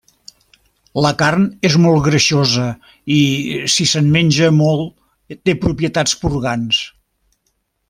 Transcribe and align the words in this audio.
La 1.05 1.09
carn 1.19 1.43
és 1.69 1.75
molt 1.83 2.01
greixosa 2.07 2.63
i, 3.17 3.19
si 3.75 3.87
se'n 3.93 4.09
menja 4.17 4.49
molt, 4.63 4.91
té 5.49 5.57
propietats 5.67 6.17
purgants. 6.25 6.83